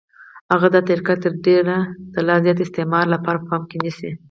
[0.53, 1.77] هغه دا طریقه تر ډېره
[2.13, 4.09] د لا زیات استثمار لپاره په پام کې نیسي